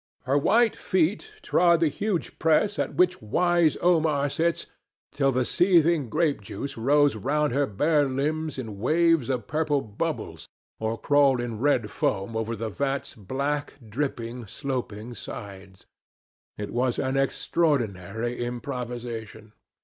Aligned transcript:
Her 0.23 0.35
white 0.35 0.75
feet 0.75 1.31
trod 1.43 1.79
the 1.79 1.87
huge 1.87 2.39
press 2.39 2.79
at 2.79 2.95
which 2.95 3.21
wise 3.21 3.77
Omar 3.83 4.31
sits, 4.31 4.65
till 5.11 5.31
the 5.31 5.45
seething 5.45 6.09
grape 6.09 6.41
juice 6.41 6.75
rose 6.75 7.15
round 7.15 7.53
her 7.53 7.67
bare 7.67 8.05
limbs 8.09 8.57
in 8.57 8.79
waves 8.79 9.29
of 9.29 9.45
purple 9.45 9.79
bubbles, 9.83 10.49
or 10.79 10.97
crawled 10.97 11.39
in 11.39 11.59
red 11.59 11.91
foam 11.91 12.35
over 12.35 12.55
the 12.55 12.69
vat's 12.69 13.13
black, 13.13 13.75
dripping, 13.87 14.47
sloping 14.47 15.13
sides. 15.13 15.85
It 16.57 16.71
was 16.73 16.97
an 16.97 17.15
extraordinary 17.15 18.39
improvisation. 18.43 19.53